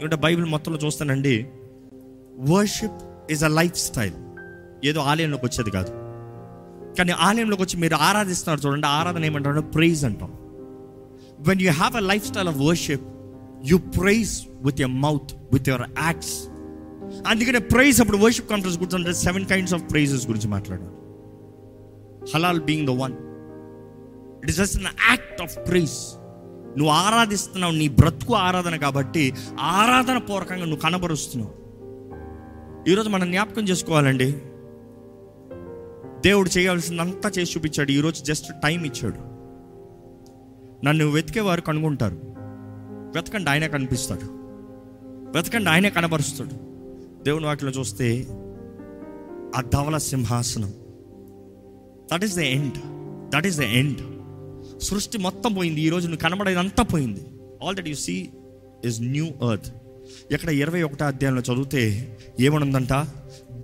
[0.00, 1.46] ఏమంటే బైబిల్ మొత్తంలో చూస్తానండి
[2.38, 4.14] worship is a lifestyle.
[4.84, 5.90] ఏదో ఆలయంలోకి వచ్చేది కాదు.
[6.98, 10.32] కానీ ఆలయంలోకి వచ్చి మీరు ఆరాధిస్తున్నారు చూడండి ఆరాధన ఏమంటారు ప్రైజ్ అంటాం.
[11.40, 13.02] When you have a lifestyle of worship
[13.64, 16.48] you praise with your mouth with your acts
[17.26, 20.94] అందుకనే ప్రైజ్ అప్పుడు వర్షిప్ కాన్ఫరెన్స్ గురించి సెవెన్ కైండ్స్ ఆఫ్ ప్రైజెస్ గురించి మాట్లాడారు.
[22.34, 23.12] హలాల్ being the one
[24.44, 26.16] it is just an act of praise
[26.78, 31.54] నువ్వు ఆరాధిస్తున్నావు నీ బ్రతుకు ఆరాధన కాబట్టి ఆరాధన పూర్వకంగా నువ్వు కనబరుస్తున్నావు.
[32.90, 34.32] ఈరోజు మనం జ్ఞాపకం చేసుకోవాలండి.
[36.28, 37.90] దేవుడు చేయాల్సిందంతా చేసి చూపించాడు.
[37.90, 39.16] ఈరోజు జస్ట్ టైం ఇచ్చాడు.
[40.86, 42.18] నన్ను వెతికేవారు కనుగొంటారు.
[43.14, 44.26] వెతకండి ఆయనే కనిపిస్తాడు.
[45.36, 46.54] వెతకండి ఆయనే కనబరుస్తాడు.
[47.24, 48.26] దేవుని వాటిలో చూస్తే
[49.56, 50.72] ఆ ధవల సింహాసనం.
[52.12, 52.78] That is the end
[53.36, 54.13] that is the end
[54.88, 57.22] సృష్టి మొత్తం పోయింది ఈరోజు నువ్వు కనబడేదంతా పోయింది.
[57.64, 58.16] All that you see
[58.84, 59.68] is new earth
[60.32, 61.82] ఇక్కడ ఇరవై ఒకటో అధ్యాయంలో చదివితే
[62.40, 62.92] ఏమనుందంట?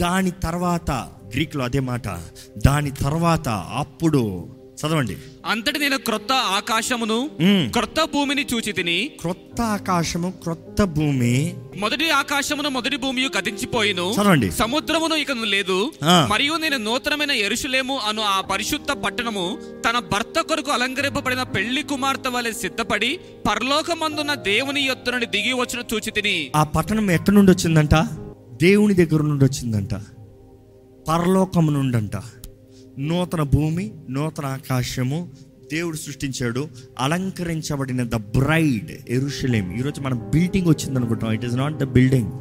[0.02, 0.90] దాని తర్వాత
[1.34, 2.08] గ్రీక్లో అదే మాట
[2.66, 3.48] దాని తర్వాత
[3.82, 4.22] అప్పుడు
[4.80, 5.16] చదవండి
[5.46, 7.30] అంతటి నేను క్రొత్త ఆకాశమును.
[7.72, 14.50] క్రొత్త భూమిని చూచి తిని క్రొత్త ఆకాశము క్రొత్త భూమి మొదటి ఆకాశమును మొదటి భూమి గతించిపోయిను చదవండి.
[14.50, 15.92] సముద్రమును ఇక లేదు.
[16.30, 22.52] మరియు నేను నూతనమైన ఎరుషులేము అను ఆ పరిశుద్ధ పట్టణము తన భర్త కొరకు అలంకరింపబడిన పెళ్ళి కుమార్తె వలె
[22.52, 27.94] సిద్ధపడి పరలోకమందున్న దేవుని యొద్ద నుండి దిగి వచ్చిన చూచి తిని ఆ పట్టణం ఎక్కడి నుండి వచ్చిందంట
[28.52, 29.94] దేవుని దగ్గర నుండి వచ్చిందంట
[31.08, 32.16] పరలోకము నుండంట
[33.00, 35.30] నూతన భూమి నూతన ఆకాశము
[35.72, 36.68] దేవుడు సృష్టించాడు.
[36.98, 42.32] అలంకరించబడిన ద బ్రైడ్ ఎరుషలేం ఈరోజు మన బిల్డింగ్ వచ్చింది అనుకుంటాం it is not the building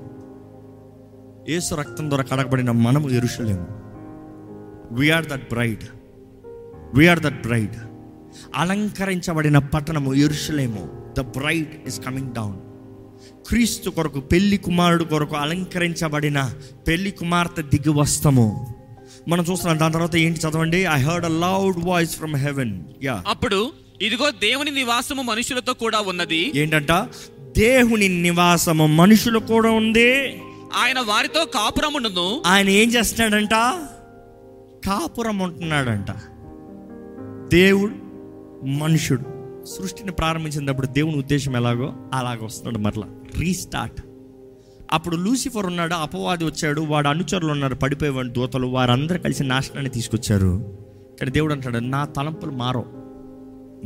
[1.50, 3.68] Yesu రక్తం ద్వారా కడగబడిన మనము ఎరుషలేము
[4.92, 5.84] we're that bride
[6.96, 7.76] we're that bride
[8.56, 12.58] అలంకరించబడిన పట్టణము ఎరుషలేము the bride is coming down
[13.48, 16.54] క్రీస్తు కొరకు పెళ్ళి కుమారుడు కొరకు అలంకరించబడిన
[16.88, 18.68] పెళ్ళి కుమార్తె దిగి వస్తము.
[19.28, 20.78] మనం చూస్తున్నాం దాని తర్వాత ఏంటి చదవండి?
[20.78, 26.52] I heard a loud voice from heaven yeah అప్పుడు ఇదిగో దేవుని నివాసము మనుషులతో కూడా ఉన్నది.
[26.56, 26.92] ఏంటంట?
[27.58, 30.42] దేవుని నివాసము మనుషులు కూడా ఉంది.
[30.76, 33.52] ఆయన వారితో కాపురముండును ఆయన ఏం చేస్తున్నాడంట?
[34.88, 36.12] కాపురం ఉంటున్నాడంట.
[37.52, 37.94] దేవుడు
[38.66, 39.40] మనుషుడు.
[39.66, 43.08] సృష్టిని ప్రారంభించినప్పుడు దేవుని ఉద్దేశం ఎలాగో అలాగ వస్తున్నాడు మరలా.
[43.40, 44.02] రీస్టార్ట్
[44.92, 50.52] అప్పుడు లూసిఫర్ ఉన్నాడు అపవాది వచ్చాడు వాడు అనుచరులు ఉన్నారు పడిపోయేవాడు దూతలు వారందరూ కలిసి నాశనాన్ని తీసుకొచ్చారు.
[51.20, 52.86] కానీ దేవుడు అంటాడు నా తలంపులు మారవు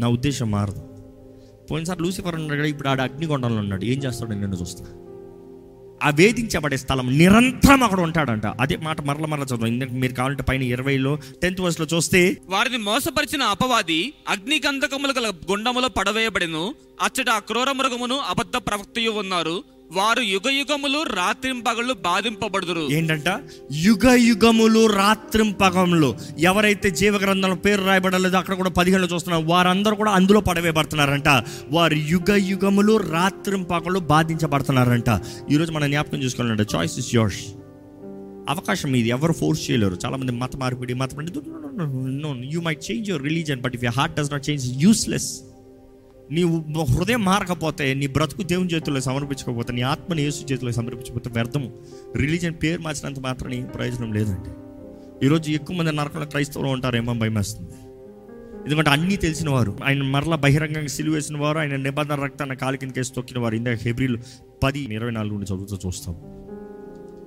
[0.01, 0.83] నా ఉద్దేశం మారదు.
[1.71, 4.85] పోయినసారి లూసిఫర్ ఉన్నాడు కదా, ఇప్పుడు ఆడ అగ్నికొండంలో ఉన్నాడు ఏం చేస్తాడు నేను చూస్తా.
[6.03, 8.47] ఆ వేధించబడే స్థలం నిరంతరం అక్కడ ఉంటాడంట.
[8.61, 13.43] అదే మాట మరల మరల చదువు ఇందాక మీరు కావాలంటే పైన ఇరవైలో టెన్త్ వర్స్లో చూస్తే వారిని మోసపరిచిన
[13.43, 16.63] అపవాది అగ్ని గంధకములు గల గుండములో పడవేయబడిను
[17.01, 19.55] అచ్చట ఆ క్రూర మృగమును అబద్ధ ప్రవక్తయు ఉన్నారు.
[19.95, 22.91] వారు యుగ యుగములు రాత్రింపగళ్ళు బాధింపబడుదురు.
[22.91, 23.29] ఏంటంట?
[23.71, 30.41] యుగ యుగములు రాత్రింపగములు ఎవరైతే జీవ గ్రంథంలో పేరు రాయబడలేదు అక్కడ కూడా పదిహేను చూస్తున్నారు వారందరూ కూడా అందులో
[30.41, 31.29] పడవేయబడుతున్నారంట.
[31.71, 35.09] వారు యుగ యుగములు రాత్రింపగలు బాధించబడుతున్నారంట.
[35.51, 37.41] ఈరోజు మనం జ్ఞాపకం చూసుకోవాలంటే చాయిస్ ఇస్ యోర్స్
[38.49, 39.97] అవకాశం ఇది ఎవరు ఫోర్స్ చేయలేరు.
[40.05, 41.09] చాలా మంది మత మార్పిడి మత
[42.53, 45.29] you might change your religion but if you heart does not change useless
[46.31, 46.43] నీ
[46.81, 51.71] హృదయం మారకపోతే నీ బ్రతుకు దేవుని చేతుల్లో సమర్పించకపోతే నీ ఆత్మని యేసు చేతిలో సమర్పించకపోతే వ్యర్థము.
[52.15, 54.49] రిలీజన్ పేరు మార్చినంత మాత్రం ప్రయోజనం లేదండి.
[55.25, 57.71] ఈరోజు ఎక్కువ మంది నరకంలో క్రైస్తవులు ఉంటారేమో భయం వేస్తుంది.
[58.65, 59.77] ఎందుకంటే అన్నీ తెలిసిన వారు.
[59.83, 63.55] ఆయన మరలా బహిరంగంగా సిలువ వేసిన వారు ఆయన నిబంధన రక్తాన్ని కాలి కిందకేసి తొక్కిన వారు.
[63.55, 64.17] ఇందాక హెబ్రిల్
[64.63, 66.15] పది ఇరవై నాలుగు నుండి చదువుతూ చూస్తాం.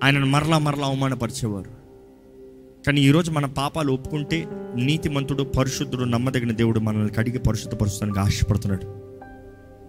[0.04, 1.75] ఆయనను మరలా మరలా అవమానపరిచేవారు.
[2.86, 8.86] కానీ ఈరోజు మన పాపాలు ఒప్పుకుంటే నీతిమంతుడు పరిశుద్ధుడు నమ్మదగిన దేవుడు మనల్ని కడిగి పరిశుద్ధపరుస్తానికి ఆశపడుతున్నాడు.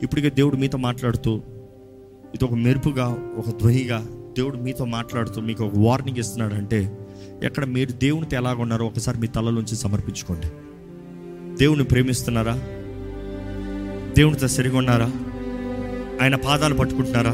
[0.04, 1.42] ఇప్పటికే దేవుడు మీతో మాట్లాడుతూ
[2.36, 3.08] ఇది ఒక మెరుపుగా
[3.38, 6.98] ఒక ధ్వనిగా దేవుడు మీతో మాట్లాడుతూ మీకు ఒక వార్నింగ్ ఇస్తున్నాడు అంటే
[7.44, 10.48] ఎక్కడ మీరు దేవునితో ఎలాగున్నారో ఒకసారి మీ తలలోంచి సమర్పించుకోండి.
[11.58, 12.54] దేవుని ప్రేమిస్తున్నారా?
[14.18, 15.12] దేవునితో సరిగొన్నారా
[16.22, 17.32] ఆయన పాదాలు పట్టుకుంటున్నారా?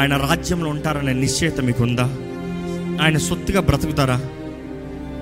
[0.00, 2.04] ఆయన రాజ్యంలో ఉంటారనే నిశ్చయత మీకు ఉందా
[3.04, 4.30] ఆయన సొత్తుగా బ్రతుకుతారా?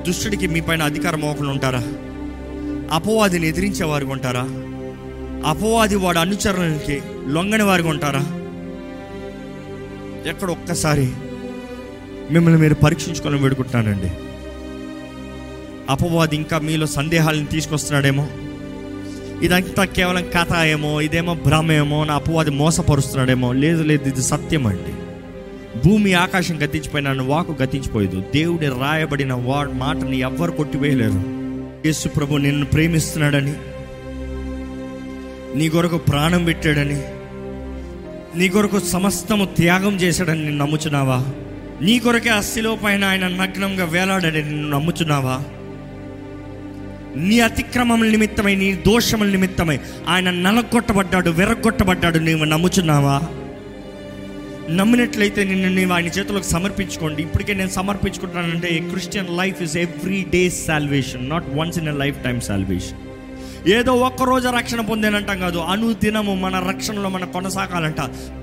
[0.07, 1.83] దుష్టుడికి మీ పైన అధికారం మోకలు ఉంటారా?
[2.93, 4.43] అపవాదిని ఎదిరించే వారిగా ఉంటారా?
[5.51, 8.21] అపవాది వాడు అనుచరులకి లొంగని వారిగా ఉంటారా?
[10.27, 11.13] ఎక్కడ ఒక్కసారి
[12.31, 14.11] మిమ్మల్ని మీరు పరీక్షించుకొని వేడుకుంటున్నానండి.
[15.91, 18.29] అపవాది ఇంకా మీలో సందేహాలను తీసుకొస్తున్నాడేమో.
[19.43, 23.53] ఇదంతా కేవలం కథ ఏమో ఇదేమో భ్రమ ఏమో నా అపవాది మోసపరుస్తున్నాడేమో.
[23.53, 25.06] లేదు లేదు ఇది సత్యం అండి
[25.85, 28.23] భూమి ఆకాశం గతించిపోయిన నన్ను వాకు గతించిపోయేదు.
[28.35, 31.47] దేవుడి రాయబడిన వా మాటని ఎవ్వరు కొట్టివేయలేరు.
[31.87, 33.55] యేసు ప్రభు నిన్ను ప్రేమిస్తున్నాడని
[35.59, 37.03] నీ కొరకు ప్రాణం పెట్టాడని
[38.37, 41.25] నీ కొరకు సమస్తము త్యాగం చేశాడని నేను నమ్ముచున్నావా?
[41.83, 45.41] నీ కొరకే అస్థిలో పైన ఆయన నగ్నంగా వేలాడని నిన్ను నమ్ముచున్నావా?
[47.17, 53.21] నీ అతిక్రమముల నిమిత్తమై నీ దోషముల నిమిత్తమై ఆయన నలగొట్టబడ్డాడు వెరగొట్టబడ్డాడు నీవు నమ్ముచున్నావా?
[54.71, 57.23] నమ్మినట్లయితే నిన్ను నీవు ఆయన చేతులకు సమర్పించుకోండి.
[57.23, 61.93] ఇప్పటికే నేను సమర్పించుకుంటానంటే Christian life is every day salvation not once in a
[62.25, 62.99] lifetime salvation
[63.69, 68.01] ఏదో ఒక్క రోజు రక్షణ పొందేనంటాం కాదు అనుదినము మన రక్షణలో మనం కొనసాగాలంట.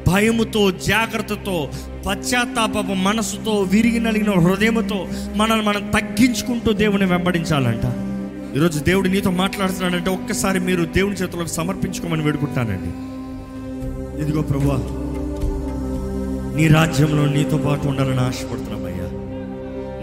[0.09, 1.71] భయముతో జాగ్రత్తతో
[2.07, 7.83] పశ్చాత్తాపపు మనసుతో విరిగి నలిగిన హృదయముతో మనల్ని మనం తగ్గించుకుంటూ దేవుని వెంబడించాలంట.
[8.55, 12.91] ఈరోజు దేవుడు నీతో మాట్లాడుతున్నాడంటే ఒక్కసారి మీరు దేవుని చేతులకు సమర్పించుకోమని వేడుకుంటానండి
[14.21, 15.02] ఇదిగో ప్రభా
[16.55, 19.07] నీ రాజ్యంలో నీతో పాటు ఉండాలని ఆశపడుతున్నామయ్యా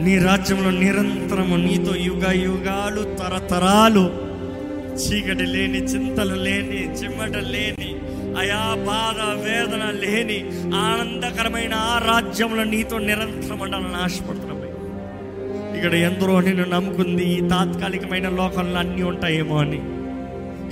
[0.05, 4.05] నీ రాజ్యంలో నిరంతరము నీతో యుగ యుగాలు తరతరాలు
[4.95, 7.91] చీకటి లేని చింతలు లేని చిమ్మట లేని
[8.39, 10.39] అయా బాధ వేదన లేని
[10.83, 14.77] ఆనందకరమైన ఆ రాజ్యంలో నీతో నిరంతరం ఉండాలని ఆశపడుతున్నామయ్యా
[15.77, 19.81] ఇక్కడ ఎందరో నిన్ను నమ్ముకుంది ఈ తాత్కాలికమైన లోకంలో అన్నీ ఉంటాయేమో అని.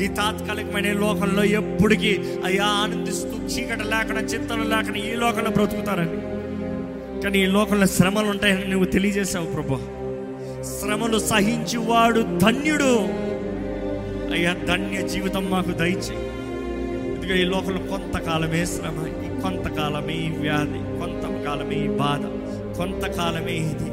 [0.03, 6.21] ఈ తాత్కాలికమైన లోకంలో ఎప్పటికీ అయ్యా ఆనందిస్తూ చీకటి లేకుండా చింతన లేకుండా ఈ లోకంలో బ్రతుకుతారని.
[7.23, 9.79] కానీ ఈ లోకంలో శ్రమలు ఉంటాయని నువ్వు తెలియజేశావు ప్రభు.
[10.63, 12.93] శ్రమలు సహించువాడు ధన్యుడు.
[14.33, 16.17] అయ్యా ధన్య జీవితం మాకు దయచే
[17.15, 22.23] ఇదిగో ఈ లోకంలో కొంతకాలమే శ్రమ ఈ కొంతకాలమే ఈ వ్యాధి కొంతకాలమే ఈ బాధ
[22.79, 23.91] కొంతకాలమే ఇది.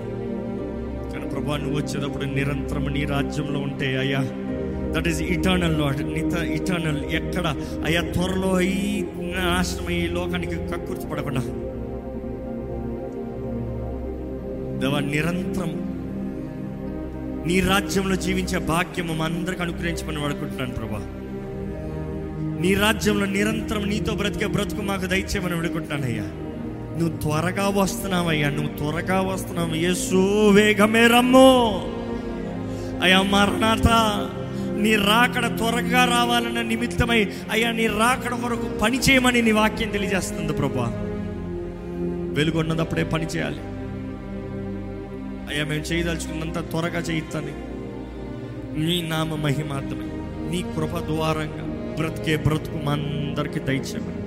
[1.14, 4.20] కానీ ప్రభా నువ్వు వచ్చేటప్పుడు నిరంతరం నీ రాజ్యంలో ఉంటే అయ్యా
[4.92, 7.48] దట్ ఈస్ ఇటర్నల్ లాడ్ నిత ఇటర్నల్ ఎక్కడ?
[7.86, 9.06] అయ్యా త్వరలో ఈ
[9.38, 11.42] నాశనం ఈ లోకానికి కక్కుర్తి పడకుండా
[14.80, 15.72] దేవా నిరంతరం
[17.48, 21.02] నీ రాజ్యంలో జీవించే భాగ్యము మా అందరికి అనుగ్రహించమని వాడుకుంటున్నాను ప్రభా.
[22.62, 26.24] నీ రాజ్యంలో నిరంతరం నీతో బ్రతికే బ్రతుకు మాకు దయచేయమని వేడుకుంటున్నానయ్యా
[27.00, 29.76] నువ్వు త్వరగా వస్తున్నావయ్యా నువ్వు త్వరగా వస్తున్నావు.
[29.76, 31.50] యేసు వేగమే రమ్ము.
[33.04, 33.88] అయ్యా మరణాత
[34.84, 40.88] నీ రాకడ త్వరగా రావాలన్న నిమిత్తమై అయ్యా నీ రాకడ కొరకు పని చేయమని నీ వాక్యం తెలియజేస్తుంది ప్రభా
[42.38, 43.62] వెలుగున్నదప్పుడే పని చేయాలి
[45.50, 47.54] అయ్యా మేము చేయదలుచుకున్నంత త్వరగా చేయిస్తాను
[48.80, 50.08] నీ నామ మహిమార్థమే
[50.52, 51.64] నీ కృప ద్వారంగా
[51.96, 54.22] బ్రతికే బ్రతుకు మా అందరికీ దయచేయమని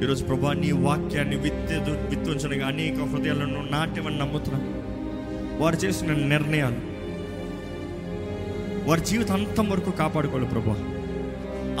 [0.00, 1.76] ఈరోజు ప్రభా నీ వాక్యాన్ని విత్తే
[2.10, 4.72] విత్తుంచడానికి అనేక హృదయాలను నాట్యమని నమ్ముతున్నాను
[5.58, 6.80] వారు చేసిన నిర్ణయాలు
[8.86, 10.76] వారి జీవితాంతం వరకు కాపాడుకోవాలి ప్రభా.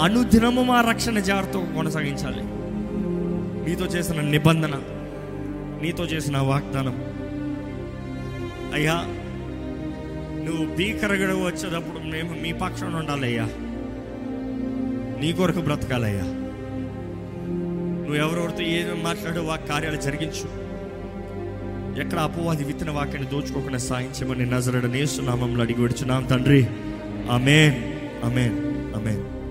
[0.04, 2.42] అనుదినము మా రక్షణ జాగ్రత్తగా కొనసాగించాలి.
[3.70, 4.82] నీతో చేసిన నిబంధన
[5.82, 7.04] నీతో చేసిన వాగ్దానం.
[8.74, 8.94] అయ్యా
[10.44, 13.48] నువ్వు భీకరగడ వచ్చేటప్పుడు మేము మీ పక్షాన ఉండాలయ్యా.
[15.20, 16.22] నీ కొరకు బ్రతకాలయ్యా.
[17.98, 20.66] నువ్వు ఎవరెవరితో ఏదో మాట్లాడు వా కార్యాలు జరిగించు.
[22.00, 26.66] ఎక్కడ అపవాది విత్తన వాక్యాన్ని దోచుకోకుండా సాయించమని నజరడ నేస్తున్నామంలో అడిగి విడుచున్నాం తండ్రి.
[27.30, 27.76] అమేన్
[28.24, 28.56] అమేన్
[28.94, 29.24] అమేన్